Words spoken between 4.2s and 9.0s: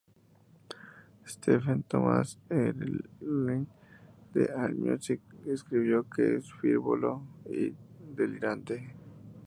de Allmusic, escribió que es "frívolo" y "delirante".